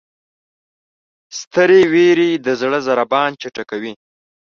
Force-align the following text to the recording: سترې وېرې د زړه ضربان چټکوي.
سترې 1.39 1.81
وېرې 1.91 2.31
د 2.45 2.47
زړه 2.61 2.79
ضربان 2.87 3.29
چټکوي. 3.41 3.93